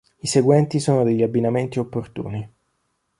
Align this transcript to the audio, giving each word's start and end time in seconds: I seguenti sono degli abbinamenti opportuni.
I 0.17 0.25
seguenti 0.25 0.79
sono 0.79 1.03
degli 1.03 1.21
abbinamenti 1.21 1.77
opportuni. 1.77 2.51